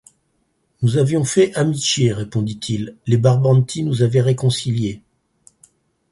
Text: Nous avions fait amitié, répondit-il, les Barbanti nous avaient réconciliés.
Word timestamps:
Nous 0.81 0.97
avions 0.97 1.23
fait 1.23 1.53
amitié, 1.53 2.11
répondit-il, 2.11 2.95
les 3.05 3.17
Barbanti 3.17 3.83
nous 3.83 4.01
avaient 4.01 4.19
réconciliés. 4.21 5.03